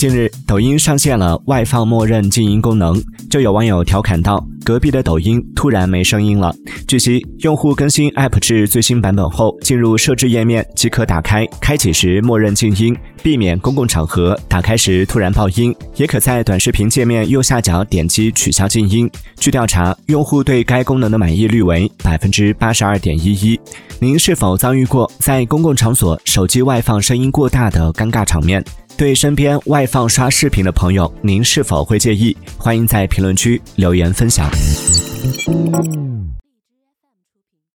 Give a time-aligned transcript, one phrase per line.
[0.00, 6.54] 近日，抖音上线了外放默认静音功能，就有网友调侃道：“隔壁的抖音突然没声音了。”
[6.88, 15.76] 据悉，用户更新 App 至最新版本后，进入设置页面即可打开，开启时默认静音，避免公共场合打开时突然爆音。
[15.96, 19.06] 也可在短视频界面右下角点击取消静音。
[19.36, 23.60] 据调查，用户对该功能的满意率为百分之八十二点一一。
[23.98, 28.64] 您是否遭遇过在公共场所手机外放声音过大的尴尬场面？
[29.00, 32.36] 对身边外放刷视频的朋友，您是否会介意？
[32.58, 34.46] 欢迎在评论区留言分享。